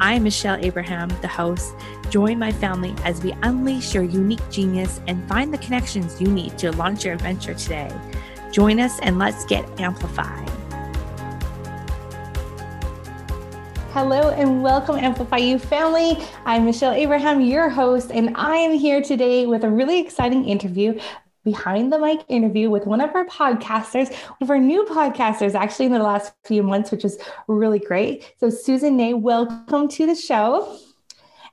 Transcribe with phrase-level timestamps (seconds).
[0.00, 1.74] I'm Michelle Abraham, the host.
[2.10, 6.58] Join my family as we unleash your unique genius and find the connections you need
[6.58, 7.90] to launch your adventure today.
[8.50, 10.48] Join us and let's get amplified.
[13.92, 16.16] Hello and welcome, Amplify You family.
[16.46, 20.98] I'm Michelle Abraham, your host, and I am here today with a really exciting interview
[21.44, 25.86] behind the mic interview with one of our podcasters, one of our new podcasters, actually,
[25.86, 27.18] in the last few months, which is
[27.48, 28.34] really great.
[28.38, 30.78] So, Susan Ney, welcome to the show.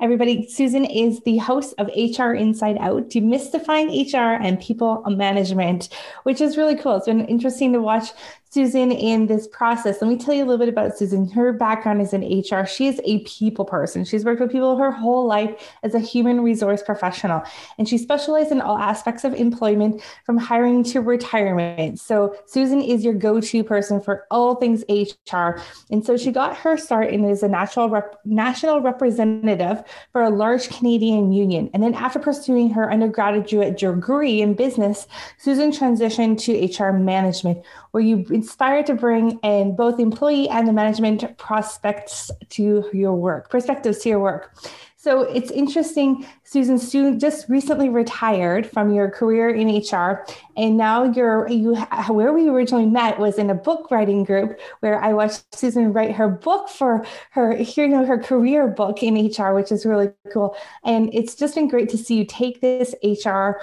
[0.01, 5.89] Everybody, Susan is the host of HR Inside Out, demystifying HR and people management,
[6.23, 6.95] which is really cool.
[6.95, 8.11] It's been interesting to watch
[8.51, 10.01] Susan in this process.
[10.01, 11.29] Let me tell you a little bit about Susan.
[11.29, 12.65] Her background is in HR.
[12.65, 14.03] She is a people person.
[14.03, 17.43] She's worked with people her whole life as a human resource professional,
[17.77, 21.99] and she specializes in all aspects of employment from hiring to retirement.
[21.99, 25.61] So, Susan is your go to person for all things HR.
[25.91, 30.29] And so, she got her start in as a national, rep- national representative for a
[30.31, 31.69] large Canadian union.
[31.73, 38.03] And then, after pursuing her undergraduate degree in business, Susan transitioned to HR management, where
[38.03, 43.99] you inspired to bring in both employee and the management prospects to your work, perspectives
[43.99, 44.55] to your work.
[45.01, 46.77] So it's interesting, Susan.
[46.77, 50.25] Stu just recently retired from your career in HR,
[50.57, 51.75] and now you're you.
[52.09, 56.15] Where we originally met was in a book writing group where I watched Susan write
[56.15, 60.57] her book for her, you know, her career book in HR, which is really cool.
[60.83, 63.61] And it's just been great to see you take this HR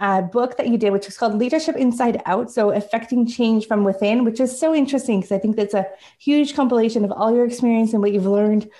[0.00, 2.50] uh, book that you did, which is called Leadership Inside Out.
[2.50, 5.86] So, effecting change from within, which is so interesting because I think that's a
[6.18, 8.70] huge compilation of all your experience and what you've learned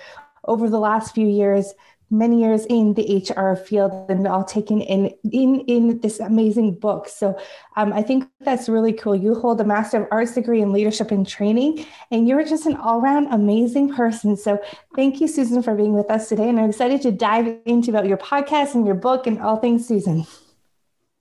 [0.44, 1.72] over the last few years
[2.11, 7.09] many years in the HR field and all taken in in in this amazing book.
[7.09, 7.38] So
[7.77, 9.17] um, I think that's really cool.
[9.17, 12.77] You hold a Master of Arts degree in Leadership and Training, and you're just an
[12.77, 14.37] all-round amazing person.
[14.37, 14.61] So
[14.94, 16.49] thank you, Susan, for being with us today.
[16.49, 19.87] And I'm excited to dive into about your podcast and your book and all things
[19.87, 20.27] Susan.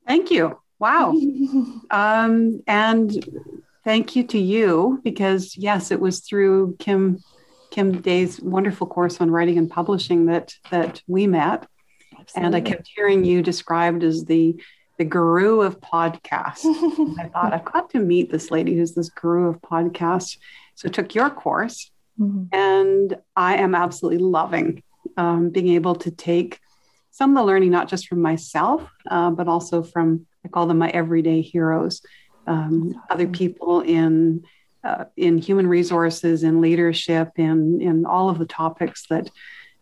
[0.07, 0.59] Thank you.
[0.79, 1.11] Wow.
[1.91, 3.11] um, and
[3.83, 7.19] thank you to you because yes, it was through Kim
[7.71, 11.67] Kim Day's wonderful course on writing and publishing that that we met.
[12.19, 12.45] Absolutely.
[12.45, 14.61] And I kept hearing you described as the
[14.97, 16.65] the guru of podcasts.
[17.19, 20.37] I thought I've got to meet this lady who's this guru of podcasts.
[20.75, 22.53] So I took your course, mm-hmm.
[22.55, 24.83] and I am absolutely loving
[25.17, 26.59] um, being able to take
[27.13, 30.79] some of the learning not just from myself, uh, but also from I call them
[30.79, 32.01] my everyday heroes,
[32.47, 34.43] um, other people in
[34.83, 39.29] uh, in human resources, in leadership, in in all of the topics that.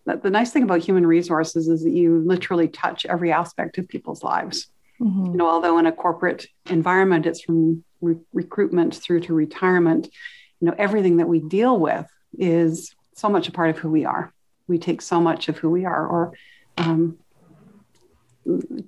[0.04, 3.88] But the nice thing about human resources is that you literally touch every aspect of
[3.88, 4.68] people's lives.
[5.00, 5.26] Mm-hmm.
[5.28, 10.10] You know, although in a corporate environment, it's from re- recruitment through to retirement.
[10.60, 14.04] You know, everything that we deal with is so much a part of who we
[14.06, 14.34] are.
[14.68, 16.34] We take so much of who we are, or
[16.78, 17.18] um,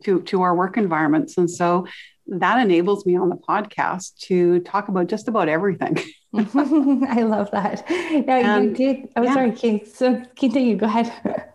[0.03, 1.87] to to our work environments, and so
[2.27, 5.97] that enables me on the podcast to talk about just about everything.
[6.33, 7.83] I love that.
[7.89, 9.09] Yeah, you did.
[9.15, 9.33] Oh, yeah.
[9.33, 9.87] sorry, Kate.
[9.87, 10.75] So continue.
[10.75, 11.51] Go ahead.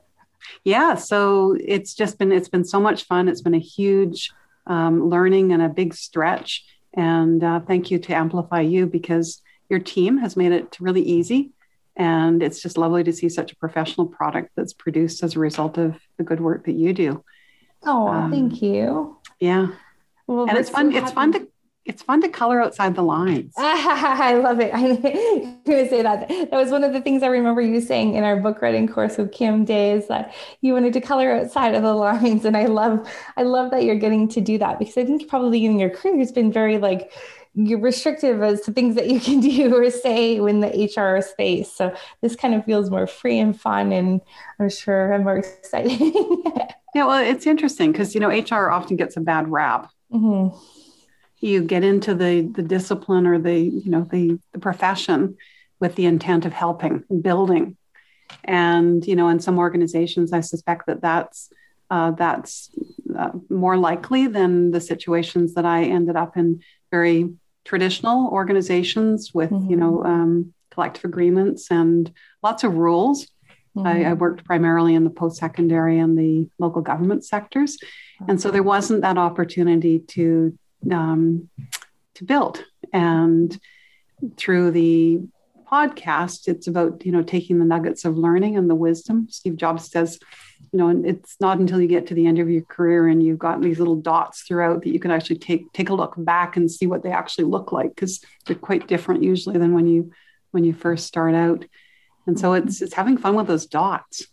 [0.63, 0.95] yeah.
[0.95, 3.29] So it's just been it's been so much fun.
[3.29, 4.31] It's been a huge
[4.69, 6.65] um, learning and a big stretch.
[6.95, 11.51] And uh, thank you to Amplify You because your team has made it really easy.
[11.99, 15.77] And it's just lovely to see such a professional product that's produced as a result
[15.77, 17.25] of the good work that you do.
[17.85, 19.19] Oh, um, thank you.
[19.41, 19.69] Yeah.
[20.29, 20.95] Well, and it's fun.
[20.95, 21.49] It's fun to
[21.89, 23.55] it's fun to color outside the lines.
[23.59, 24.73] I love it.
[24.75, 26.29] I'm going to say that.
[26.29, 29.17] That was one of the things I remember you saying in our book writing course
[29.17, 32.45] with Kim Day is that you wanted to color outside of the lines.
[32.45, 35.65] And I love, I love that you're getting to do that because I think probably
[35.65, 37.11] in your career has been very like
[37.55, 41.73] you're restrictive as to things that you can do or say in the HR space.
[41.73, 44.21] So this kind of feels more free and fun, and
[44.59, 46.01] I'm sure I'm more excited.
[46.95, 50.57] yeah, well, it's interesting because you know HR often gets a bad rap Mm-hmm.
[51.41, 55.37] You get into the the discipline or the you know the the profession
[55.81, 57.77] with the intent of helping and building,
[58.45, 61.51] and you know in some organizations I suspect that that's
[61.91, 62.71] uh, that's
[63.17, 69.51] uh, more likely than the situations that I ended up in very traditional organizations with
[69.51, 69.71] mm-hmm.
[69.71, 72.13] you know um, collective agreements and
[72.43, 73.29] lots of rules
[73.77, 73.87] Mm-hmm.
[73.87, 74.19] I, I, mm-hmm.
[74.19, 77.79] worked primarily in the post secondary and the local government sectors.
[78.27, 80.59] And so there wasn't that opportunity to
[80.91, 81.49] um,
[82.15, 82.65] to build.
[82.93, 83.59] And
[84.37, 85.21] through the
[85.71, 89.29] podcast, it's about you know taking the nuggets of learning and the wisdom.
[89.31, 90.19] Steve Jobs says,
[90.73, 93.23] you know, and it's not until you get to the end of your career and
[93.23, 96.57] you've got these little dots throughout that you can actually take take a look back
[96.57, 100.13] and see what they actually look like because they're quite different usually than when you
[100.51, 101.65] when you first start out.
[102.27, 104.27] And so it's it's having fun with those dots.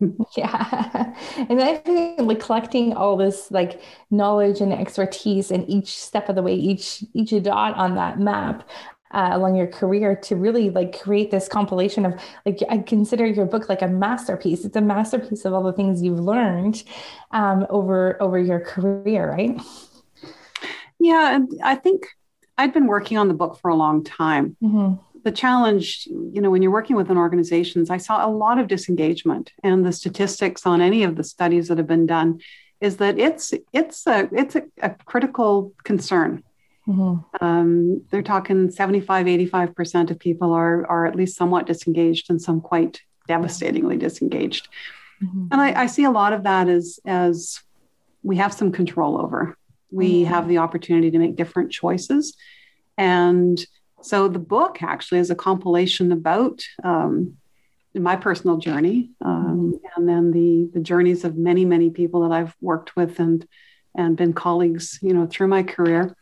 [0.36, 1.14] yeah.
[1.36, 6.36] And I think like collecting all this like knowledge and expertise in each step of
[6.36, 8.68] the way, each each dot on that map.
[9.10, 13.46] Uh, along your career to really like create this compilation of like I consider your
[13.46, 14.64] book like a masterpiece.
[14.64, 16.82] It's a masterpiece of all the things you've learned
[17.30, 19.60] um, over over your career, right?
[20.98, 22.06] Yeah, I think
[22.58, 24.56] I'd been working on the book for a long time.
[24.62, 28.58] Mm-hmm the challenge, you know, when you're working with an organizations, I saw a lot
[28.58, 32.40] of disengagement, and the statistics on any of the studies that have been done
[32.80, 36.42] is that it's it's a it's a, a critical concern.
[36.88, 37.44] Mm-hmm.
[37.44, 42.60] Um, they're talking 75, 85% of people are are at least somewhat disengaged and some
[42.60, 44.68] quite devastatingly disengaged.
[45.22, 45.48] Mm-hmm.
[45.52, 47.60] And I, I, see a lot of that as as
[48.22, 49.56] we have some control over.
[49.90, 50.32] We mm-hmm.
[50.32, 52.36] have the opportunity to make different choices.
[52.96, 53.64] And
[54.00, 57.36] so the book actually is a compilation about um,
[57.94, 62.54] my personal journey, um, and then the the journeys of many many people that I've
[62.60, 63.46] worked with and
[63.96, 66.14] and been colleagues, you know, through my career,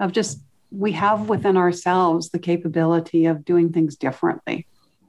[0.00, 0.40] of just
[0.70, 4.66] we have within ourselves the capability of doing things differently.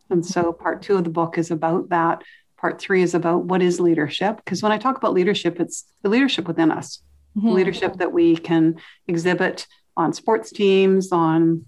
[0.10, 2.24] And so part two of the book is about that.
[2.57, 4.38] Part three is about what is leadership.
[4.38, 7.01] Because when I talk about leadership, it's the leadership within us,
[7.38, 7.50] mm-hmm.
[7.50, 8.75] leadership that we can
[9.07, 11.66] exhibit on sports teams, on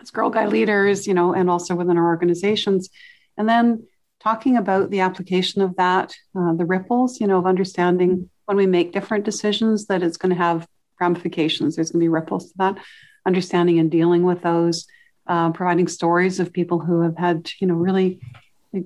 [0.00, 2.88] as Girl Guide leaders, you know, and also within our organizations.
[3.36, 3.86] And then
[4.20, 8.66] talking about the application of that, uh, the ripples, you know, of understanding when we
[8.66, 10.66] make different decisions that it's going to have
[11.00, 11.76] ramifications.
[11.76, 12.78] There's going to be ripples to that,
[13.26, 14.86] understanding and dealing with those,
[15.26, 18.20] uh, providing stories of people who have had, you know, really,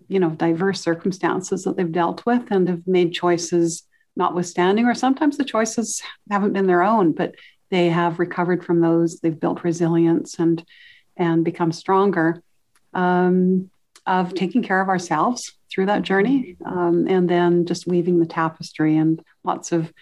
[0.09, 3.85] you know, diverse circumstances that they've dealt with and have made choices
[4.17, 7.35] notwithstanding, or sometimes the choices haven't been their own, but
[7.71, 9.21] they have recovered from those.
[9.21, 10.65] They've built resilience and
[11.17, 12.43] and become stronger
[12.95, 13.71] um,
[14.07, 18.97] of taking care of ourselves through that journey um, and then just weaving the tapestry
[18.97, 19.93] and lots of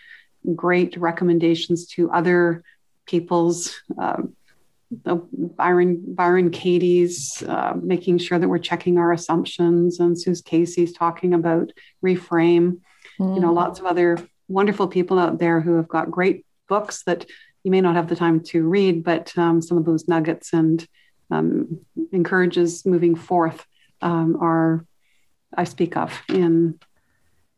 [0.55, 2.63] great recommendations to other
[3.07, 4.23] people's uh,
[4.91, 11.35] Byron Byron Katie's uh, making sure that we're checking our assumptions and Suze Casey's talking
[11.35, 11.73] about
[12.05, 12.81] reframe
[13.19, 13.35] mm.
[13.35, 13.57] you know mm.
[13.57, 14.19] lots of other
[14.49, 17.27] wonderful people out there who have got great books that
[17.65, 20.87] you may not have the time to read but um, some of those nuggets and
[21.31, 21.81] um,
[22.13, 23.67] encourages moving forth
[24.01, 24.87] um, are
[25.57, 26.79] I speak of in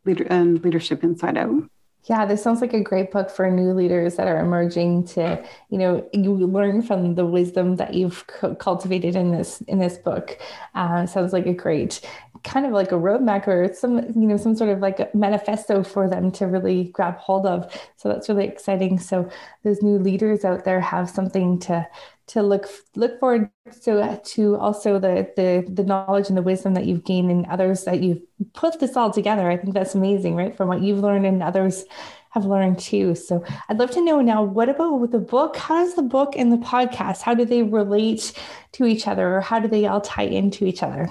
[0.05, 1.63] leader and leadership inside out.
[2.05, 5.77] Yeah, this sounds like a great book for new leaders that are emerging to, you
[5.77, 8.25] know, you learn from the wisdom that you've
[8.57, 10.39] cultivated in this in this book.
[10.73, 12.01] Uh, sounds like a great
[12.43, 15.83] kind of like a roadmap or some, you know, some sort of like a manifesto
[15.83, 17.71] for them to really grab hold of.
[17.97, 18.97] So that's really exciting.
[18.97, 19.29] So
[19.63, 21.87] those new leaders out there have something to
[22.31, 23.49] to look look forward
[23.83, 27.83] to to also the the the knowledge and the wisdom that you've gained and others
[27.83, 28.21] that you've
[28.53, 29.49] put this all together.
[29.49, 30.55] I think that's amazing, right?
[30.55, 31.83] From what you've learned and others
[32.31, 33.13] have learned too.
[33.15, 35.57] So I'd love to know now, what about with the book?
[35.57, 38.31] How does the book and the podcast, how do they relate
[38.73, 41.09] to each other or how do they all tie into each other?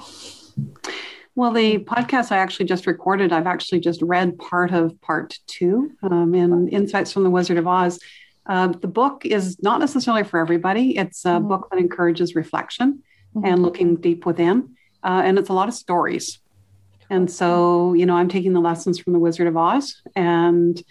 [1.35, 5.93] Well, the podcast I actually just recorded, I've actually just read part of part two
[6.03, 8.01] um, in Insights from the Wizard of Oz.
[8.51, 10.99] Uh, the book is not necessarily for everybody.
[10.99, 11.47] It's a mm-hmm.
[11.47, 13.47] book that encourages reflection mm-hmm.
[13.47, 16.41] and looking deep within, uh, and it's a lot of stories.
[17.09, 20.83] And so, you know, I'm taking the lessons from the Wizard of Oz, and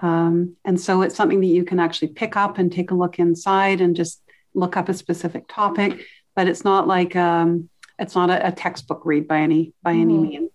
[0.00, 3.18] um, and so it's something that you can actually pick up and take a look
[3.18, 4.22] inside and just
[4.54, 6.06] look up a specific topic.
[6.34, 10.00] But it's not like um, it's not a, a, textbook read by any by mm-hmm.
[10.00, 10.50] any means.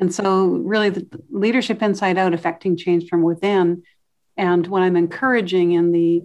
[0.00, 3.84] And so, really, the leadership inside out, effecting change from within,
[4.36, 6.24] and when I'm encouraging in the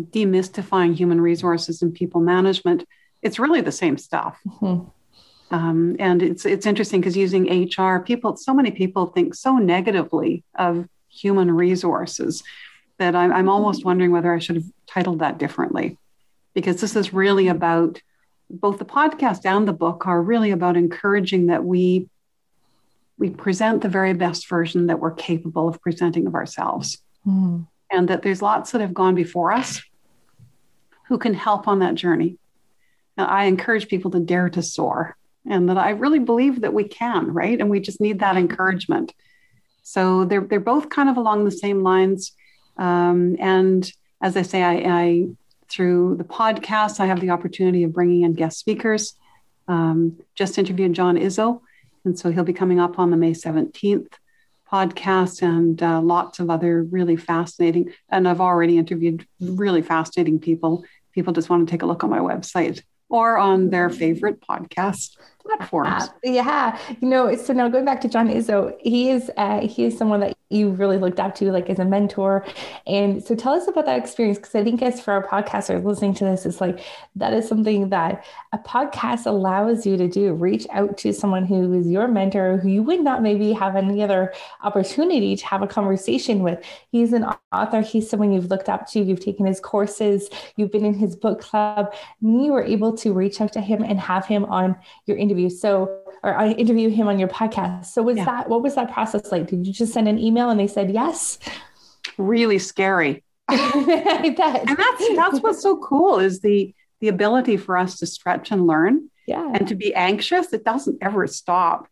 [0.00, 2.84] demystifying human resources and people management,
[3.22, 4.38] it's really the same stuff.
[4.46, 4.88] Mm-hmm.
[5.54, 10.42] Um, and it's it's interesting because using HR, people, so many people think so negatively
[10.56, 12.42] of human resources
[12.98, 15.98] that I'm, I'm almost wondering whether I should have titled that differently,
[16.52, 18.02] because this is really about
[18.50, 22.08] both the podcast and the book are really about encouraging that we
[23.18, 27.66] we present the very best version that we're capable of presenting of ourselves mm.
[27.90, 29.82] and that there's lots that have gone before us
[31.08, 32.38] who can help on that journey.
[33.16, 35.16] Now, I encourage people to dare to soar
[35.48, 37.58] and that I really believe that we can, right?
[37.60, 39.14] And we just need that encouragement.
[39.82, 42.32] So they're they're both kind of along the same lines.
[42.76, 43.90] Um, and
[44.20, 45.28] as I say, I, I,
[45.68, 49.14] through the podcast, I have the opportunity of bringing in guest speakers.
[49.68, 51.60] Um, just interviewed John Izzo,
[52.04, 54.12] and so he'll be coming up on the May seventeenth
[54.70, 57.92] podcast, and uh, lots of other really fascinating.
[58.10, 60.84] And I've already interviewed really fascinating people.
[61.12, 65.16] People just want to take a look on my website or on their favorite podcast
[65.44, 66.04] platforms.
[66.04, 67.34] Uh, yeah, you know.
[67.36, 70.70] So now going back to John Izzo, he is uh, he is someone that you
[70.70, 72.46] really looked up to, like as a mentor.
[72.86, 76.14] And so tell us about that experience, because I think as for our podcasters listening
[76.14, 76.80] to this, it's like
[77.16, 80.34] that is something that a podcast allows you to do.
[80.34, 84.02] Reach out to someone who is your mentor, who you would not maybe have any
[84.02, 86.64] other opportunity to have a conversation with.
[86.90, 87.80] He's an author.
[87.80, 89.00] He's someone you've looked up to.
[89.00, 90.28] You've taken his courses.
[90.56, 91.92] You've been in his book club.
[92.22, 94.76] And you were able to reach out to him and have him on
[95.06, 95.50] your interview.
[95.50, 97.86] So, or I interview him on your podcast.
[97.86, 98.24] So, was yeah.
[98.24, 99.46] that what was that process like?
[99.46, 101.38] Did you just send an email and they said yes?
[102.18, 103.22] Really scary.
[103.48, 108.66] And that's that's what's so cool is the the ability for us to stretch and
[108.66, 109.08] learn.
[109.28, 109.52] Yeah.
[109.54, 111.88] And to be anxious, it doesn't ever stop.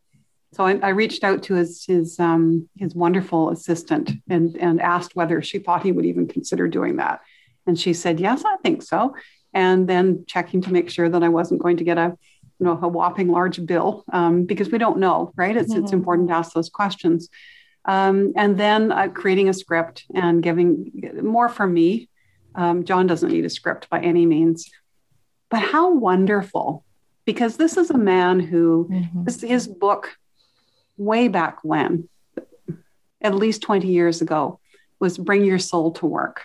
[0.53, 5.14] So I, I reached out to his his um, his wonderful assistant and and asked
[5.14, 7.21] whether she thought he would even consider doing that,
[7.67, 9.14] and she said yes, I think so.
[9.53, 12.17] And then checking to make sure that I wasn't going to get a
[12.58, 15.82] you know a whopping large bill um, because we don't know right it's, mm-hmm.
[15.82, 17.28] it's important to ask those questions
[17.87, 20.90] um, and then uh, creating a script and giving
[21.23, 22.08] more for me
[22.54, 24.70] um, john doesn't need a script by any means
[25.50, 26.84] but how wonderful
[27.25, 29.25] because this is a man who mm-hmm.
[29.25, 30.16] this, his book
[30.96, 32.08] way back when
[33.20, 34.61] at least 20 years ago
[35.00, 36.42] was bring your soul to work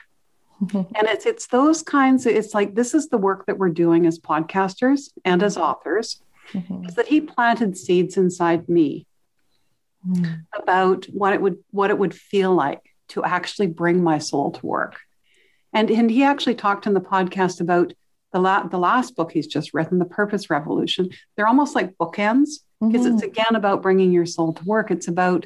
[0.62, 0.96] Mm-hmm.
[0.96, 4.06] And it's it's those kinds of, it's like this is the work that we're doing
[4.06, 6.86] as podcasters and as authors mm-hmm.
[6.86, 9.08] is that he planted seeds inside me
[10.08, 10.44] mm.
[10.54, 14.66] about what it would what it would feel like to actually bring my soul to
[14.66, 14.98] work.
[15.74, 17.94] And and he actually talked in the podcast about
[18.34, 21.10] the la- the last book he's just written, The Purpose Revolution.
[21.36, 22.50] They're almost like bookends
[22.82, 23.16] because mm-hmm.
[23.16, 24.92] it's again about bringing your soul to work.
[24.92, 25.46] It's about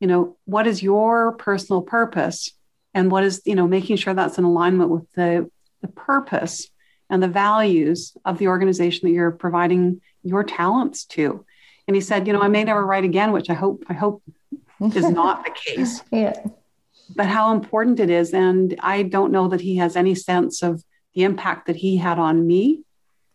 [0.00, 2.52] you know what is your personal purpose
[2.94, 6.68] and what is you know making sure that's in alignment with the the purpose
[7.10, 11.44] and the values of the organization that you're providing your talents to.
[11.86, 14.22] And he said you know i may never write again which i hope i hope
[14.80, 16.02] is not the case.
[16.10, 16.34] Yeah.
[17.14, 20.82] But how important it is and i don't know that he has any sense of
[21.14, 22.82] the impact that he had on me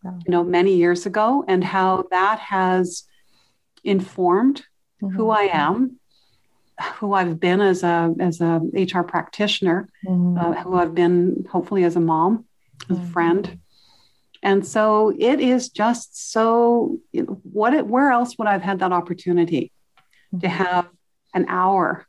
[0.03, 3.03] you know many years ago and how that has
[3.83, 4.63] informed
[5.01, 5.15] mm-hmm.
[5.15, 5.96] who i am
[6.96, 10.38] who I've been as a as a HR practitioner, mm-hmm.
[10.38, 12.46] uh, who I've been hopefully as a mom,
[12.89, 13.12] as a mm-hmm.
[13.12, 13.60] friend,
[14.43, 17.00] and so it is just so.
[17.12, 19.72] You know, what it, where else would I've had that opportunity
[20.34, 20.39] mm-hmm.
[20.39, 20.88] to have
[21.34, 22.05] an hour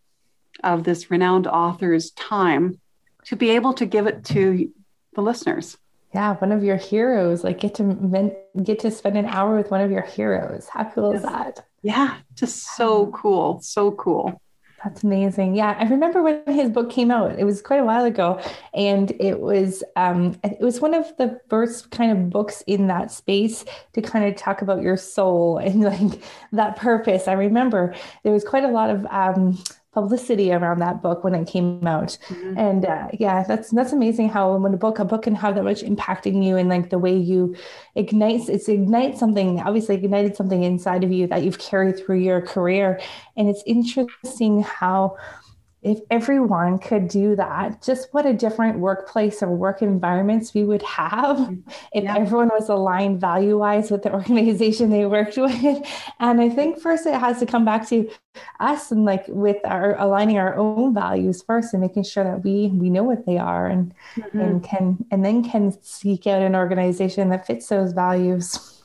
[0.63, 2.81] of this renowned author's time
[3.25, 4.71] to be able to give it to
[5.15, 5.79] the listeners?
[6.15, 7.45] Yeah, one of your heroes.
[7.45, 10.69] Like get to get to spend an hour with one of your heroes.
[10.69, 11.23] How cool yes.
[11.23, 11.65] is that?
[11.83, 14.41] Yeah, just so cool, so cool.
[14.85, 15.57] That's amazing.
[15.57, 17.37] Yeah, I remember when his book came out.
[17.37, 18.41] It was quite a while ago,
[18.75, 23.11] and it was um, it was one of the first kind of books in that
[23.11, 27.27] space to kind of talk about your soul and like that purpose.
[27.27, 27.93] I remember
[28.23, 29.59] there was quite a lot of um,
[30.01, 32.59] publicity around that book when it came out mm-hmm.
[32.59, 35.65] and uh, yeah that's that's amazing how when a book a book can have that
[35.65, 37.55] much impacting you and like the way you
[37.97, 42.41] ignites it's ignites something obviously ignited something inside of you that you've carried through your
[42.41, 43.01] career
[43.37, 45.17] and it's interesting how
[45.81, 50.83] if everyone could do that, just what a different workplace or work environments we would
[50.83, 51.71] have mm-hmm.
[51.93, 52.17] if yeah.
[52.17, 55.87] everyone was aligned value wise with the organization they worked with.
[56.19, 58.11] And I think first it has to come back to
[58.59, 62.69] us and like with our aligning our own values first and making sure that we
[62.69, 64.41] we know what they are and mm-hmm.
[64.41, 68.83] and can and then can seek out an organization that fits those values.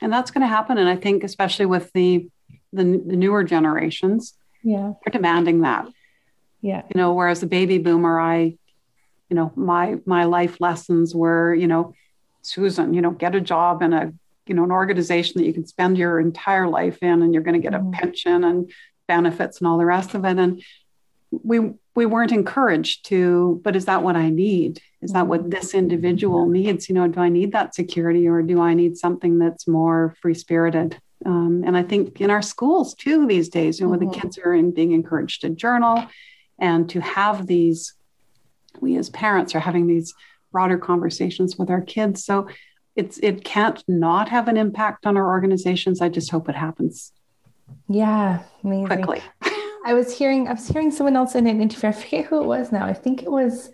[0.00, 0.78] And that's going to happen.
[0.78, 2.28] And I think especially with the
[2.72, 5.86] the, the newer generations, yeah, they're demanding that
[6.64, 6.80] yeah.
[6.94, 8.56] You know, whereas a baby boomer, I,
[9.28, 11.94] you know, my my life lessons were, you know,
[12.40, 14.14] Susan, you know, get a job in a,
[14.46, 17.60] you know, an organization that you can spend your entire life in and you're going
[17.60, 17.92] to get mm-hmm.
[17.92, 18.72] a pension and
[19.06, 20.38] benefits and all the rest of it.
[20.38, 20.62] And
[21.30, 24.80] we we weren't encouraged to, but is that what I need?
[25.02, 26.88] Is that what this individual needs?
[26.88, 30.32] You know, do I need that security or do I need something that's more free
[30.32, 30.98] spirited?
[31.26, 34.08] Um, and I think in our schools too these days, you know, mm-hmm.
[34.10, 36.06] the kids are in, being encouraged to journal
[36.58, 37.94] and to have these
[38.80, 40.14] we as parents are having these
[40.50, 42.46] broader conversations with our kids so
[42.96, 46.00] it's it can't not have an impact on our organizations.
[46.00, 47.12] I just hope it happens.
[47.88, 48.86] Yeah, amazing.
[48.86, 49.22] Quickly.
[49.86, 51.88] I was hearing I was hearing someone else in an interview.
[51.88, 52.86] I forget who it was now.
[52.86, 53.70] I think it was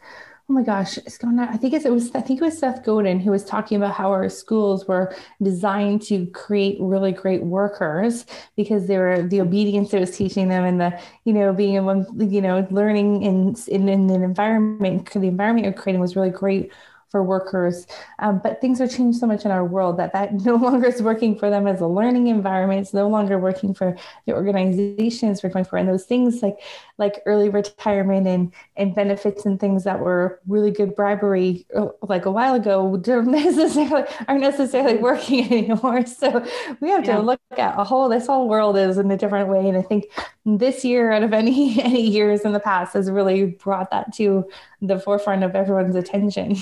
[0.51, 1.39] oh my gosh, it's gone.
[1.39, 4.11] I think it was I think it was Seth Godin who was talking about how
[4.11, 8.27] our schools were designed to create really great workers
[8.57, 12.05] because they were the obedience it was teaching them and the you know being able
[12.19, 16.73] you know learning in in, in an environment the environment you're creating was really great
[17.11, 17.87] for workers.
[18.21, 21.03] Um, but things are changed so much in our world that that no longer is
[21.03, 22.81] working for them as a learning environment.
[22.81, 25.77] It's no longer working for the organizations we're going for.
[25.77, 26.59] And those things like
[26.99, 32.27] like early retirement and and benefits and things that were really good bribery uh, like
[32.27, 36.07] a while ago don't necessarily aren't necessarily working anymore.
[36.07, 36.47] So
[36.81, 37.19] we have to yeah.
[37.19, 39.69] look at a whole this whole world is in a different way.
[39.69, 40.07] And I think
[40.47, 44.49] this year out of any any years in the past has really brought that to
[44.81, 46.57] the forefront of everyone's attention.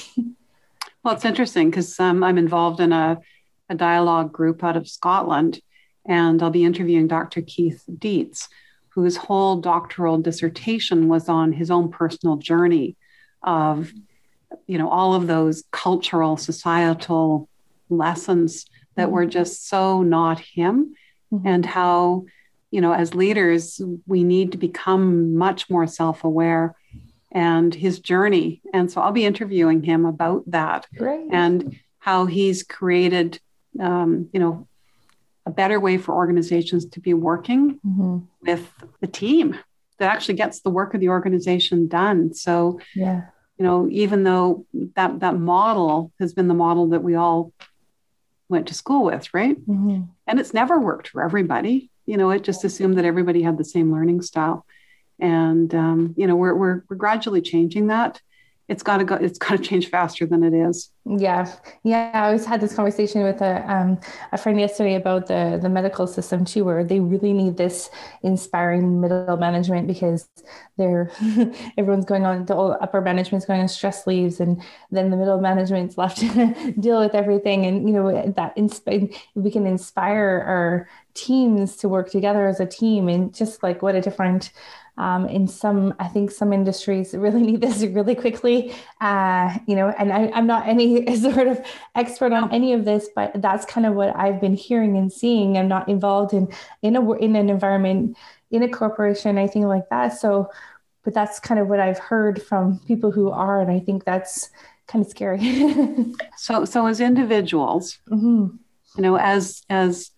[1.09, 3.19] Well, it's interesting because um, I'm involved in a,
[3.71, 5.59] a dialogue group out of Scotland,
[6.07, 7.41] and I'll be interviewing Dr.
[7.41, 8.51] Keith Dietz,
[8.91, 12.95] whose whole doctoral dissertation was on his own personal journey
[13.43, 13.91] of,
[14.67, 17.49] you know, all of those cultural, societal
[17.89, 19.13] lessons that mm-hmm.
[19.13, 20.95] were just so not him,
[21.33, 21.49] mm-hmm.
[21.49, 22.27] and how,
[22.71, 26.77] you know, as leaders, we need to become much more self aware
[27.31, 28.63] and his journey.
[28.73, 31.29] And so I'll be interviewing him about that Great.
[31.31, 33.41] and how he's created,
[33.81, 34.67] um, you know,
[35.45, 38.19] a better way for organizations to be working mm-hmm.
[38.43, 38.71] with
[39.01, 39.59] the team
[39.99, 42.35] that actually gets the work of the organization done.
[42.35, 43.23] So, yeah.
[43.57, 47.53] you know, even though that that model has been the model that we all
[48.49, 49.59] went to school with, right?
[49.59, 50.03] Mm-hmm.
[50.27, 51.91] And it's never worked for everybody.
[52.07, 54.65] You know, it just assumed that everybody had the same learning style
[55.19, 58.21] and um, you know we're, we're we're gradually changing that.
[58.69, 60.91] It's got to go it's got to change faster than it is.
[61.07, 61.51] Yeah.
[61.85, 63.99] Yeah i always had this conversation with a, um,
[64.33, 67.89] a friend yesterday about the the medical system too where they really need this
[68.23, 70.29] inspiring middle management because
[70.77, 71.11] they're
[71.79, 75.97] everyone's going on the upper management's going on stress leaves and then the middle management's
[76.03, 77.65] left to deal with everything.
[77.65, 82.67] And you know that insp- we can inspire our teams to work together as a
[82.67, 84.53] team and just like what a different
[84.99, 88.75] um, in some, I think some industries really need this really quickly.
[89.01, 93.09] Uh, you know, and I, I'm not any sort of expert on any of this,
[93.15, 95.57] but that's kind of what I've been hearing and seeing.
[95.57, 98.17] I'm not involved in in a in an environment
[98.51, 100.09] in a corporation, anything like that.
[100.19, 100.51] So,
[101.05, 104.51] but that's kind of what I've heard from people who are, and I think that's
[104.89, 105.39] kind of scary.
[106.37, 108.57] so, so as individuals, mm-hmm.
[108.97, 110.11] you know, as as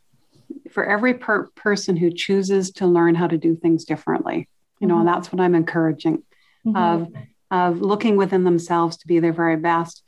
[0.70, 4.48] for every per- person who chooses to learn how to do things differently
[4.80, 5.06] you know, mm-hmm.
[5.06, 6.22] and that's what I'm encouraging
[6.66, 6.76] mm-hmm.
[6.76, 7.08] of,
[7.50, 10.02] of looking within themselves to be their very best.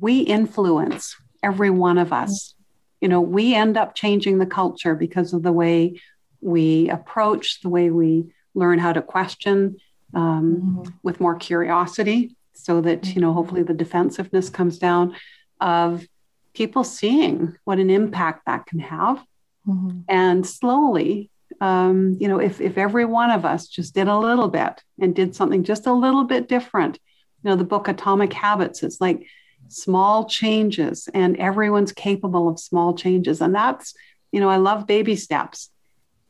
[0.00, 2.54] We influence every one of us.
[3.00, 6.00] You know, we end up changing the culture because of the way
[6.40, 9.76] we approach, the way we learn how to question
[10.14, 10.90] um, mm-hmm.
[11.02, 15.14] with more curiosity, so that, you know, hopefully the defensiveness comes down
[15.60, 16.06] of
[16.54, 19.22] people seeing what an impact that can have.
[19.68, 20.00] Mm-hmm.
[20.08, 21.28] And slowly
[21.60, 25.14] um, you know, if, if every one of us just did a little bit and
[25.14, 26.98] did something just a little bit different,
[27.42, 29.26] you know, the book Atomic Habits it's like
[29.68, 33.40] small changes and everyone's capable of small changes.
[33.40, 33.94] And that's,
[34.32, 35.70] you know, I love baby steps.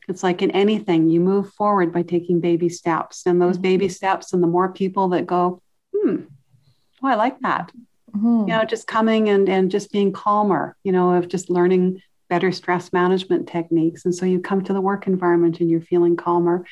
[0.07, 3.25] It's like in anything, you move forward by taking baby steps.
[3.25, 3.63] And those mm-hmm.
[3.63, 5.61] baby steps, and the more people that go,
[5.93, 6.21] hmm,
[7.03, 7.71] oh, I like that.
[8.15, 8.49] Mm-hmm.
[8.49, 12.51] You know, just coming and, and just being calmer, you know, of just learning better
[12.51, 14.05] stress management techniques.
[14.05, 16.65] And so you come to the work environment and you're feeling calmer.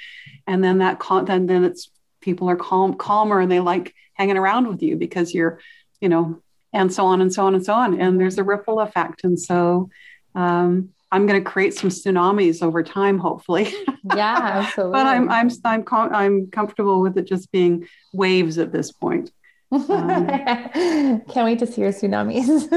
[0.48, 1.90] And then that cal- then, then it's
[2.22, 5.60] people are calm, calmer and they like hanging around with you because you're,
[6.02, 6.42] you know,
[6.74, 8.00] and so on and so on and so on.
[8.00, 9.24] And there's a ripple effect.
[9.24, 9.90] And so
[10.34, 13.74] um, I'm going to create some tsunamis over time, hopefully.
[14.16, 14.92] Yeah, absolutely.
[14.94, 19.32] but I'm I'm I'm com- I'm comfortable with it just being waves at this point.
[19.72, 20.28] Um,
[21.28, 22.70] Can't wait to see your tsunamis.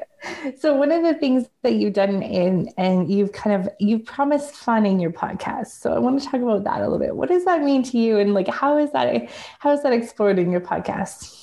[0.58, 4.54] so one of the things that you've done in and you've kind of you've promised
[4.54, 5.68] fun in your podcast.
[5.68, 7.16] So i want to talk about that a little bit.
[7.16, 8.18] What does that mean to you?
[8.18, 11.40] And like how is that how is that explored in your podcast?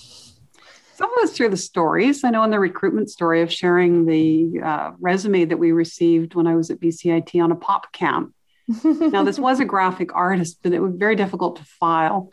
[0.96, 2.24] Some of it's through the stories.
[2.24, 6.48] I know in the recruitment story of sharing the uh, resume that we received when
[6.48, 8.34] i was at bcit on a pop cam
[8.84, 12.30] now this was a graphic artist but it was very difficult to file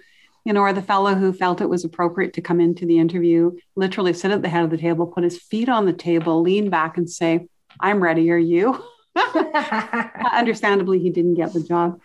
[0.48, 3.54] you know, or the fellow who felt it was appropriate to come into the interview,
[3.76, 6.70] literally sit at the head of the table, put his feet on the table, lean
[6.70, 7.48] back and say,
[7.80, 8.30] I'm ready.
[8.30, 8.82] Are you?
[10.32, 12.00] Understandably, he didn't get the job.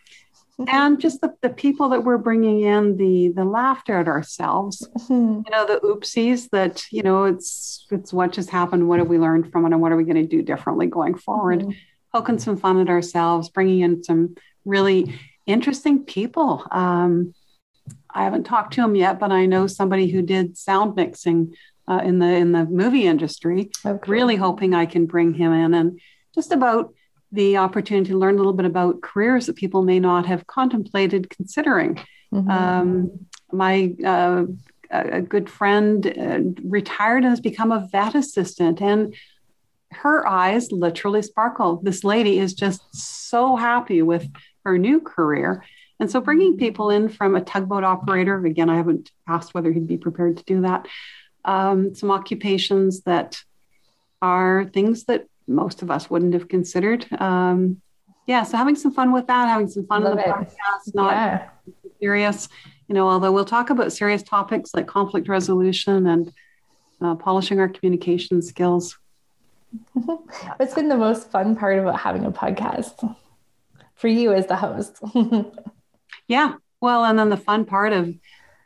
[0.68, 5.42] and just the, the people that we're bringing in the the laughter at ourselves mm-hmm.
[5.44, 9.18] you know the oopsies that you know it's it's what just happened what have we
[9.18, 11.72] learned from it and what are we going to do differently going forward mm-hmm.
[12.14, 17.34] poking some fun at ourselves bringing in some really interesting people um,
[18.10, 21.54] i haven't talked to him yet but i know somebody who did sound mixing
[21.88, 24.12] uh, in the in the movie industry okay.
[24.12, 26.00] really hoping i can bring him in and
[26.34, 26.94] just about
[27.34, 31.32] the opportunity to learn a little bit about careers that people may not have contemplated
[31.32, 31.96] considering.
[32.32, 32.50] Mm-hmm.
[32.50, 34.46] Um, my uh,
[34.92, 39.16] a good friend uh, retired and has become a vet assistant, and
[39.92, 41.82] her eyes literally sparkle.
[41.82, 44.32] This lady is just so happy with
[44.64, 45.64] her new career.
[46.00, 49.88] And so, bringing people in from a tugboat operator, again, I haven't asked whether he'd
[49.88, 50.88] be prepared to do that,
[51.46, 53.40] um, some occupations that
[54.22, 57.06] are things that most of us wouldn't have considered.
[57.22, 57.82] Um,
[58.26, 60.34] yeah, so having some fun with that, having some fun Love with the it.
[60.34, 61.50] podcast, not yeah.
[62.00, 62.48] serious,
[62.88, 66.34] you know, although we'll talk about serious topics like conflict resolution and
[67.02, 68.98] uh, polishing our communication skills.
[69.94, 73.16] What's been the most fun part about having a podcast
[73.96, 75.00] for you as the host?
[76.28, 78.14] yeah, well, and then the fun part of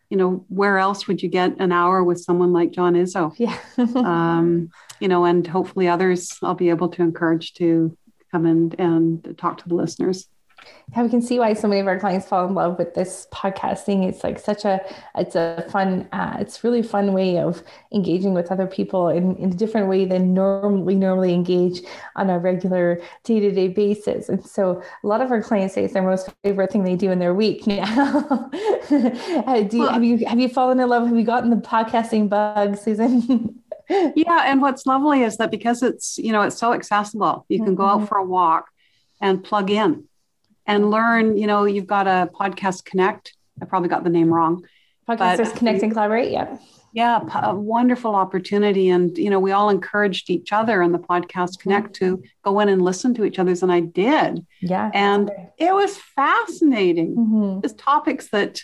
[0.09, 3.33] you know, where else would you get an hour with someone like John Izzo?
[3.37, 3.57] Yeah.
[3.77, 7.95] um, you know, and hopefully others I'll be able to encourage to
[8.31, 10.27] come in and talk to the listeners
[10.93, 13.27] yeah, we can see why so many of our clients fall in love with this
[13.33, 14.07] podcasting.
[14.07, 14.79] It's like such a,
[15.15, 17.61] it's a fun, uh, it's really fun way of
[17.93, 21.81] engaging with other people in, in a different way than normally normally engage
[22.15, 24.29] on a regular day to day basis.
[24.29, 27.11] And so a lot of our clients say it's their most favorite thing they do
[27.11, 28.49] in their week now.
[28.89, 31.05] Uh, do you, have you have you fallen in love?
[31.05, 33.61] Have you gotten the podcasting bug, Susan?
[33.89, 37.75] yeah, and what's lovely is that because it's you know it's so accessible, you can
[37.75, 38.05] go out mm-hmm.
[38.05, 38.69] for a walk
[39.19, 40.07] and plug in
[40.67, 41.37] and learn.
[41.37, 43.35] You know, you've got a podcast connect.
[43.61, 44.65] I probably got the name wrong.
[45.09, 46.31] Podcasters connect and collaborate.
[46.31, 46.57] Yeah.
[46.93, 48.89] Yeah, a wonderful opportunity.
[48.89, 52.15] And, you know, we all encouraged each other in the podcast connect mm-hmm.
[52.15, 53.61] to go in and listen to each other's.
[53.61, 54.43] And I did.
[54.61, 54.89] Yeah.
[54.95, 57.15] And it was fascinating.
[57.15, 57.59] Mm-hmm.
[57.63, 58.63] It's topics that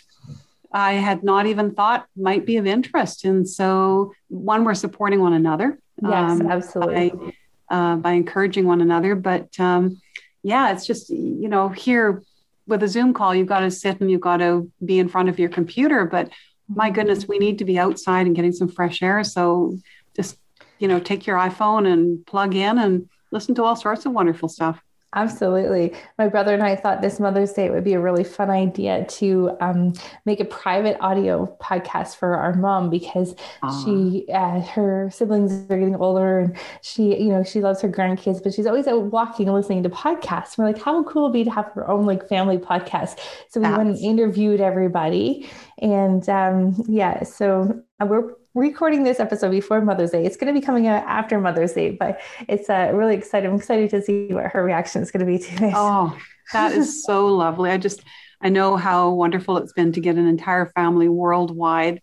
[0.72, 3.24] I had not even thought might be of interest.
[3.24, 5.78] And so, one, we're supporting one another.
[6.02, 7.10] Yes, um, absolutely.
[7.10, 9.14] By, uh, by encouraging one another.
[9.14, 10.00] But um,
[10.44, 12.22] yeah, it's just, you know, here
[12.66, 15.30] with a Zoom call, you've got to sit and you've got to be in front
[15.30, 16.04] of your computer.
[16.04, 16.30] But
[16.68, 19.24] my goodness, we need to be outside and getting some fresh air.
[19.24, 19.78] So
[20.14, 20.38] just,
[20.78, 24.48] you know, take your iPhone and plug in and listen to all sorts of wonderful
[24.48, 24.80] stuff.
[25.14, 25.94] Absolutely.
[26.18, 29.04] My brother and I thought this Mother's Day it would be a really fun idea
[29.10, 29.92] to um,
[30.26, 33.36] make a private audio podcast for our mom because
[33.84, 38.42] she, uh, her siblings are getting older and she, you know, she loves her grandkids,
[38.42, 40.58] but she's always out walking and listening to podcasts.
[40.58, 43.20] We're like, how cool would it be to have her own like family podcast?
[43.48, 43.78] So we That's...
[43.78, 45.48] went and interviewed everybody.
[45.78, 50.24] And um, yeah, so uh, we're recording this episode before Mother's Day.
[50.24, 53.50] It's going to be coming out after Mother's Day, but it's uh, really exciting.
[53.50, 55.74] I'm excited to see what her reaction is going to be to this.
[55.76, 56.16] Oh,
[56.52, 57.70] that is so lovely.
[57.70, 58.02] I just,
[58.40, 62.00] I know how wonderful it's been to get an entire family worldwide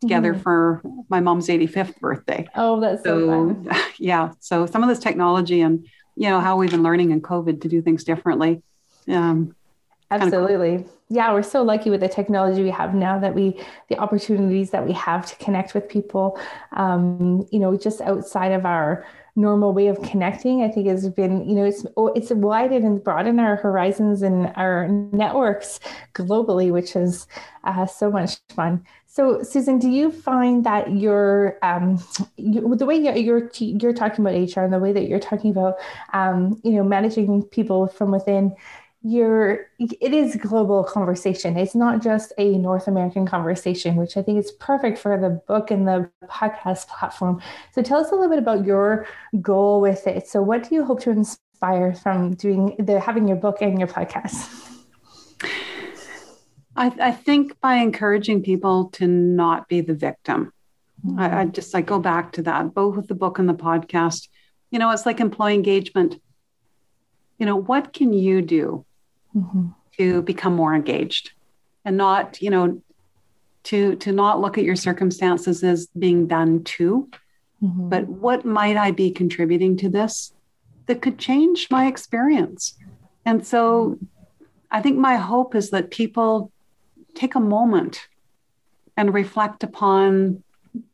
[0.00, 0.42] together mm-hmm.
[0.42, 2.48] for my mom's 85th birthday.
[2.56, 4.32] Oh, that's so, so Yeah.
[4.40, 5.86] So some of this technology and,
[6.16, 8.62] you know, how we've been learning in COVID to do things differently.
[9.06, 9.54] Um,
[10.10, 10.78] Absolutely.
[10.78, 10.90] Cool.
[11.12, 14.86] Yeah, we're so lucky with the technology we have now that we, the opportunities that
[14.86, 16.40] we have to connect with people,
[16.72, 19.04] um, you know, just outside of our
[19.36, 21.84] normal way of connecting, I think has been, you know, it's
[22.16, 25.80] it's widened and broadened our horizons and our networks
[26.14, 27.26] globally, which is
[27.64, 28.82] uh, so much fun.
[29.06, 32.02] So, Susan, do you find that you're um,
[32.38, 35.50] you, the way you're, you're, you're talking about HR and the way that you're talking
[35.50, 35.74] about
[36.14, 38.56] um, you know managing people from within?
[39.04, 41.56] You're it is global conversation.
[41.56, 45.70] It's not just a north american conversation which i think is perfect for the book
[45.70, 47.40] and the podcast platform.
[47.72, 49.06] So tell us a little bit about your
[49.40, 50.28] goal with it.
[50.28, 53.88] So what do you hope to inspire from doing the having your book and your
[53.88, 54.48] podcast?
[56.74, 60.52] I, I think by encouraging people to not be the victim.
[61.04, 61.18] Mm-hmm.
[61.18, 64.28] I, I just i go back to that both with the book and the podcast.
[64.70, 66.20] You know it's like employee engagement.
[67.38, 68.86] You know what can you do
[69.36, 69.68] mm-hmm.
[69.98, 71.32] to become more engaged
[71.84, 72.82] and not, you know,
[73.64, 77.08] to to not look at your circumstances as being done to,
[77.62, 77.88] mm-hmm.
[77.88, 80.32] but what might I be contributing to this
[80.86, 82.76] that could change my experience?
[83.24, 83.98] And so
[84.70, 86.50] I think my hope is that people
[87.14, 88.08] take a moment
[88.96, 90.42] and reflect upon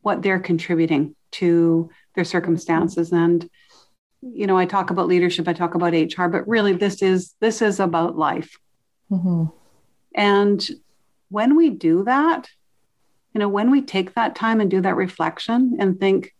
[0.02, 3.48] what they're contributing to their circumstances and
[4.20, 7.62] you know i talk about leadership i talk about hr but really this is this
[7.62, 8.58] is about life
[9.10, 9.44] mm-hmm.
[10.18, 10.68] And
[11.28, 12.48] when we do that,
[13.32, 16.34] you know, when we take that time and do that reflection and think,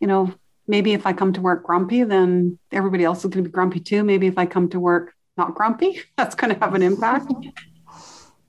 [0.00, 0.34] you know,
[0.68, 3.80] maybe if I come to work grumpy, then everybody else is going to be grumpy
[3.80, 4.04] too.
[4.04, 7.32] Maybe if I come to work not grumpy, that's going to have an impact.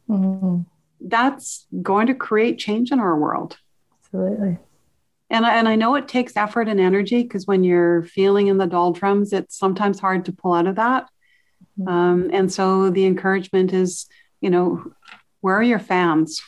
[0.10, 0.64] Mm-hmm.
[1.00, 3.58] That's going to create change in our world.
[4.04, 4.58] Absolutely.
[5.32, 8.58] And I, and I know it takes effort and energy because when you're feeling in
[8.58, 11.08] the doldrums, it's sometimes hard to pull out of that.
[11.80, 11.88] Mm-hmm.
[11.88, 14.08] Um, and so the encouragement is,
[14.42, 14.92] you know,
[15.40, 16.42] where are your fans?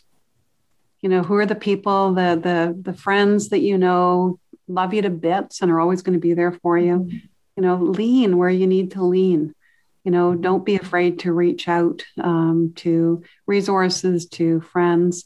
[1.01, 5.01] You know, who are the people, the the the friends that you know love you
[5.01, 6.99] to bits and are always going to be there for you.
[6.99, 7.17] Mm-hmm.
[7.55, 9.55] You know, lean where you need to lean.
[10.03, 15.23] You know, don't be afraid to reach out um, to resources, to friends,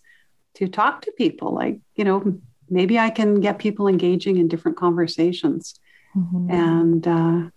[0.56, 1.54] to talk to people.
[1.54, 5.80] Like, you know, maybe I can get people engaging in different conversations.
[6.16, 6.52] Mm-hmm.
[6.52, 7.50] And uh,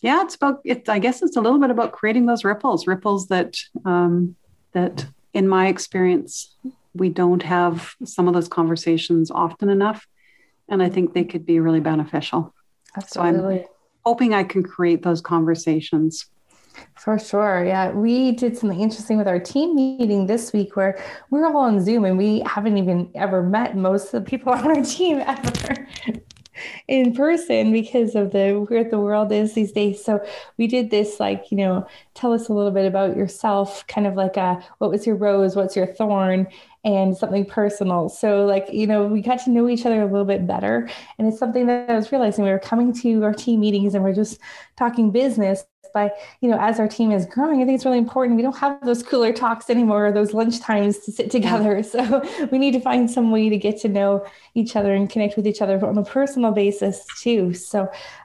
[0.00, 0.88] yeah, it's about it.
[0.88, 4.36] I guess it's a little bit about creating those ripples, ripples that um,
[4.72, 6.54] that, in my experience,
[6.94, 10.06] we don't have some of those conversations often enough,
[10.68, 12.54] and I think they could be really beneficial.
[12.96, 13.58] Absolutely.
[13.58, 13.68] So I'm
[14.04, 16.26] hoping I can create those conversations.
[16.94, 17.64] For sure.
[17.64, 17.92] Yeah.
[17.92, 21.84] We did something interesting with our team meeting this week where we we're all on
[21.84, 25.86] Zoom and we haven't even ever met most of the people on our team ever
[26.88, 30.02] in person because of the where the world is these days.
[30.04, 30.24] So
[30.56, 34.14] we did this like, you know, tell us a little bit about yourself, kind of
[34.14, 36.46] like a what was your rose, what's your thorn,
[36.84, 38.08] and something personal.
[38.08, 40.88] So like, you know, we got to know each other a little bit better.
[41.18, 44.04] And it's something that I was realizing we were coming to our team meetings and
[44.04, 44.38] we're just
[44.76, 45.64] talking business
[45.96, 48.36] by, you know, as our team is growing, I think it's really important.
[48.36, 51.82] We don't have those cooler talks anymore, or those lunch times to sit together.
[51.96, 52.02] So
[52.50, 55.46] we need to find some way to get to know each other and connect with
[55.46, 57.54] each other on a personal basis too.
[57.54, 57.82] So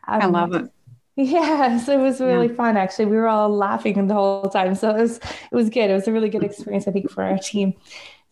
[0.07, 0.69] um, I love it.
[1.15, 2.55] Yes, it was really yeah.
[2.55, 2.75] fun.
[2.75, 5.89] Actually, we were all laughing the whole time, so it was it was good.
[5.89, 7.75] It was a really good experience, I think, for our team.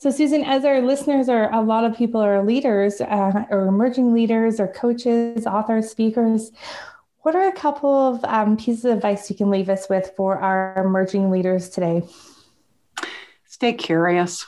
[0.01, 4.13] So, Susan, as our listeners are a lot of people are leaders uh, or emerging
[4.13, 6.51] leaders or coaches, authors, speakers,
[7.21, 10.37] what are a couple of um, pieces of advice you can leave us with for
[10.39, 12.03] our emerging leaders today?
[13.45, 14.47] Stay curious.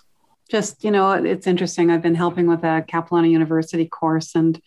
[0.50, 1.90] Just, you know, it's interesting.
[1.90, 4.62] I've been helping with a Capilano University course and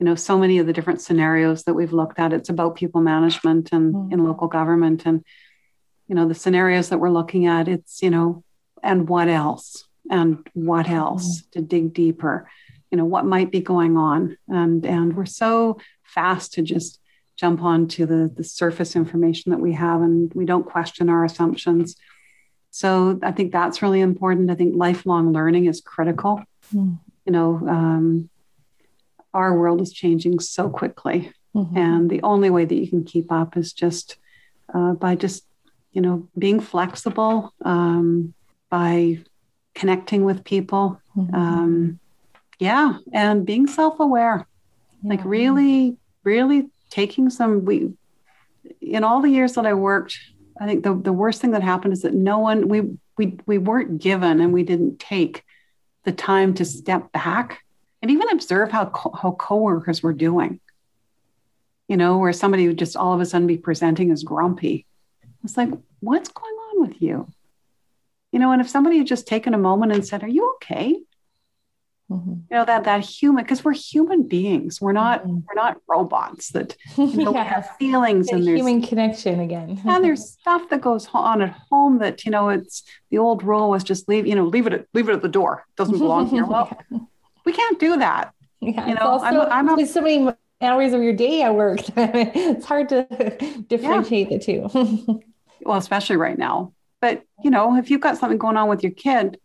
[0.00, 3.00] you know so many of the different scenarios that we've looked at it's about people
[3.00, 4.12] management and mm-hmm.
[4.12, 5.24] in local government and
[6.08, 8.42] you know the scenarios that we're looking at it's you know
[8.82, 11.50] and what else and what else mm-hmm.
[11.52, 12.50] to dig deeper
[12.90, 17.00] you know what might be going on and and we're so fast to just
[17.36, 21.96] jump onto the, the surface information that we have and we don't question our assumptions.
[22.70, 24.50] So I think that's really important.
[24.50, 26.42] I think lifelong learning is critical.
[26.74, 26.98] Mm.
[27.24, 28.30] You know, um,
[29.32, 31.32] our world is changing so quickly.
[31.54, 31.76] Mm-hmm.
[31.76, 34.16] And the only way that you can keep up is just
[34.72, 35.44] uh, by just,
[35.92, 38.34] you know, being flexible, um,
[38.70, 39.20] by
[39.74, 41.00] connecting with people.
[41.16, 41.34] Mm-hmm.
[41.34, 42.00] Um,
[42.58, 42.98] yeah.
[43.12, 44.46] And being self aware.
[45.02, 45.10] Yeah.
[45.10, 47.92] Like, really, really taking some we
[48.80, 50.18] in all the years that I worked,
[50.60, 53.58] I think the, the worst thing that happened is that no one we we we
[53.58, 55.44] weren't given and we didn't take
[56.04, 57.64] the time to step back
[58.00, 60.60] and even observe how co- how coworkers were doing.
[61.88, 64.86] You know, where somebody would just all of a sudden be presenting as grumpy.
[65.42, 67.26] It's like, what's going on with you?
[68.32, 70.96] You know, and if somebody had just taken a moment and said, "Are you okay?"
[72.14, 72.30] Mm-hmm.
[72.50, 74.80] You know that that human because we're human beings.
[74.80, 75.40] We're not mm-hmm.
[75.46, 77.44] we're not robots that you know, yeah.
[77.44, 79.80] have feelings and there's human connection again.
[79.86, 83.70] and there's stuff that goes on at home that you know it's the old rule
[83.70, 85.64] was just leave you know leave it at, leave it at the door.
[85.68, 86.44] It doesn't belong here.
[86.54, 86.98] Well, yeah.
[87.44, 88.32] we can't do that.
[88.60, 90.28] Yeah, you know, also, I'm, I'm a, so many
[90.60, 91.80] hours of your day at work.
[91.96, 93.04] it's hard to
[93.68, 94.38] differentiate yeah.
[94.38, 95.22] the two.
[95.62, 96.74] well, especially right now.
[97.00, 99.38] But you know, if you've got something going on with your kid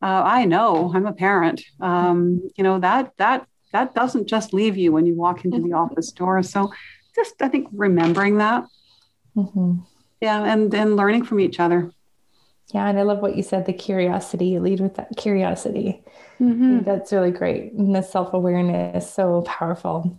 [0.00, 1.62] uh, I know I'm a parent.
[1.80, 5.72] Um, you know that that that doesn't just leave you when you walk into the
[5.72, 6.42] office door.
[6.42, 6.72] So
[7.14, 8.64] just I think remembering that.
[9.36, 9.80] Mm-hmm.
[10.20, 11.90] Yeah, and and learning from each other.
[12.72, 13.66] Yeah, and I love what you said.
[13.66, 16.02] The curiosity, lead with that curiosity.
[16.38, 16.80] Mm-hmm.
[16.80, 17.72] That's really great.
[17.72, 20.18] And the self awareness, is so powerful.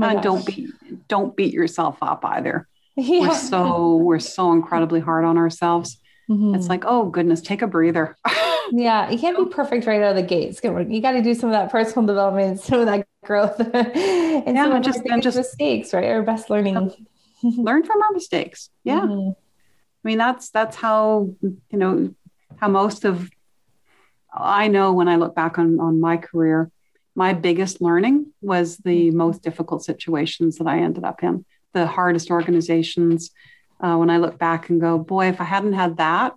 [0.00, 0.70] Uh, don't beat
[1.08, 2.68] don't beat yourself up either.
[2.96, 3.22] Yeah.
[3.22, 5.98] We're so we're so incredibly hard on ourselves.
[6.28, 6.54] Mm-hmm.
[6.54, 8.16] It's like, oh goodness, take a breather.
[8.72, 10.60] yeah, you can't be perfect right out of the gates.
[10.62, 14.64] You got to do some of that personal development, some of that growth, and yeah,
[14.64, 16.04] some just, and just mistakes, right?
[16.06, 16.92] Our best learning.
[17.42, 18.70] learn from our mistakes.
[18.84, 19.30] Yeah, mm-hmm.
[19.30, 22.14] I mean that's that's how you know
[22.56, 23.30] how most of
[24.32, 26.70] I know when I look back on on my career,
[27.14, 29.16] my biggest learning was the mm-hmm.
[29.16, 33.30] most difficult situations that I ended up in, the hardest organizations
[33.80, 36.34] uh, when I look back and go, boy, if I hadn't had that,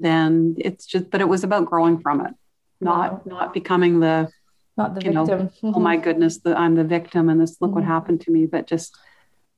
[0.00, 2.34] then it's just but it was about growing from it
[2.80, 3.38] not wow.
[3.38, 4.28] not becoming the
[4.76, 7.80] not the victim know, oh my goodness the, i'm the victim and this look mm-hmm.
[7.80, 8.96] what happened to me but just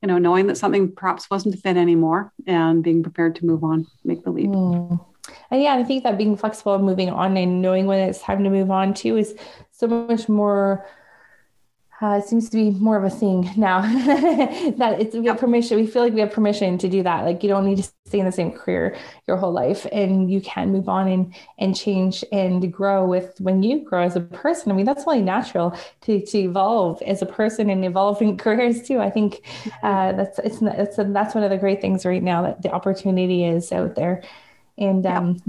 [0.03, 3.65] you know knowing that something perhaps wasn't a fit anymore and being prepared to move
[3.65, 5.05] on make the leap mm.
[5.51, 8.45] and yeah i think that being flexible and moving on and knowing when it's time
[8.45, 9.35] to move on too is
[9.73, 10.87] so much more
[12.03, 13.81] uh, it seems to be more of a thing now
[14.77, 15.79] that it's we have permission.
[15.79, 17.25] We feel like we have permission to do that.
[17.25, 18.95] Like you don't need to stay in the same career
[19.27, 23.63] your whole life, and you can move on and and change and grow with when
[23.63, 24.71] you grow as a person.
[24.71, 29.01] I mean, that's only natural to to evolve as a person and evolving careers too.
[29.01, 29.41] I think
[29.83, 33.45] uh, that's it's that's that's one of the great things right now that the opportunity
[33.45, 34.23] is out there,
[34.77, 35.41] and um,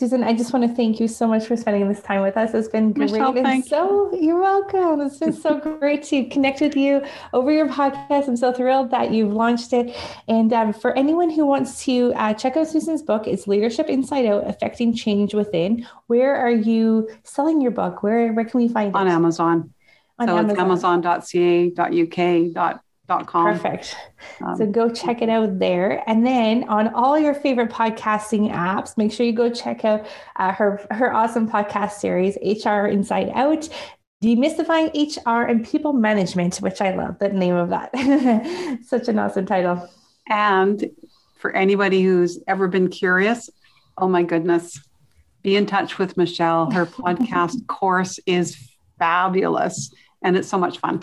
[0.00, 2.54] Susan, I just want to thank you so much for spending this time with us.
[2.54, 3.12] It's been great.
[3.12, 4.28] Michelle, and so you.
[4.28, 5.02] you're welcome.
[5.02, 8.26] It's been so great to connect with you over your podcast.
[8.26, 9.94] I'm so thrilled that you've launched it.
[10.26, 14.24] And um, for anyone who wants to uh, check out Susan's book, it's Leadership Inside
[14.24, 15.86] Out: Effecting Change Within.
[16.06, 18.02] Where are you selling your book?
[18.02, 18.96] Where where can we find it?
[18.96, 19.74] On Amazon.
[20.18, 20.70] On so Amazon.
[20.70, 22.54] it's amazon.ca.uk.
[23.10, 23.96] Perfect.
[24.40, 26.02] Um, so go check it out there.
[26.08, 30.52] And then on all your favorite podcasting apps, make sure you go check out uh,
[30.52, 33.68] her, her awesome podcast series, HR Inside Out.
[34.22, 37.90] Demystifying HR and People Management, which I love the name of that.
[38.86, 39.88] Such an awesome title.
[40.28, 40.90] And
[41.38, 43.48] for anybody who's ever been curious,
[43.96, 44.78] oh my goodness,
[45.42, 46.70] be in touch with Michelle.
[46.70, 48.56] Her podcast course is
[48.98, 49.90] fabulous
[50.22, 51.00] and it's so much fun.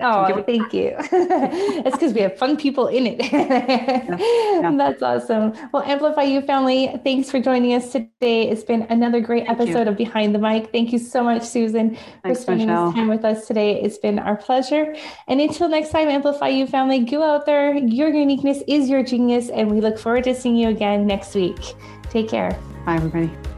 [0.00, 0.94] Oh, thank you.
[0.98, 3.32] it's because we have fun people in it.
[3.32, 4.72] yeah, yeah.
[4.76, 5.52] That's awesome.
[5.72, 8.48] Well, Amplify You family, thanks for joining us today.
[8.48, 9.90] It's been another great thank episode you.
[9.90, 10.70] of Behind the Mic.
[10.70, 12.86] Thank you so much, Susan, thanks, for spending Michelle.
[12.86, 13.82] this time with us today.
[13.82, 14.94] It's been our pleasure.
[15.26, 17.76] And until next time, Amplify You family, go out there.
[17.76, 19.50] Your uniqueness is your genius.
[19.50, 21.74] And we look forward to seeing you again next week.
[22.10, 22.56] Take care.
[22.86, 23.57] Bye, everybody.